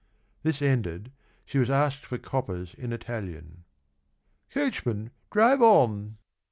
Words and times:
—This 0.41 0.63
ended, 0.63 1.11
she 1.45 1.59
was 1.59 1.69
asked 1.69 2.07
for 2.07 2.17
coppers 2.17 2.73
In 2.73 2.91
Italian." 2.91 3.65
Coachman, 4.51 5.11
drive 5.29 5.61
on 5.61 6.17